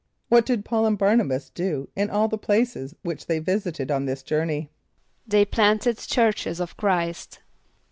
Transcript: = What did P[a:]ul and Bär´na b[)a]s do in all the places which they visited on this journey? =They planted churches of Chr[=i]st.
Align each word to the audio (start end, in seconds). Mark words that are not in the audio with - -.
= 0.17 0.29
What 0.29 0.47
did 0.47 0.65
P[a:]ul 0.65 0.87
and 0.87 0.97
Bär´na 0.97 1.27
b[)a]s 1.29 1.51
do 1.51 1.87
in 1.95 2.09
all 2.09 2.27
the 2.27 2.35
places 2.39 2.95
which 3.03 3.27
they 3.27 3.37
visited 3.37 3.91
on 3.91 4.05
this 4.07 4.23
journey? 4.23 4.71
=They 5.27 5.45
planted 5.45 5.99
churches 5.99 6.59
of 6.59 6.75
Chr[=i]st. 6.75 7.37